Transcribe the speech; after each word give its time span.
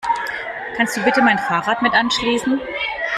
Kannst 0.77 0.97
du 0.97 1.03
bitte 1.03 1.21
mein 1.21 1.37
Fahrrad 1.37 1.83
mit 1.83 1.93
anschließen? 1.93 2.59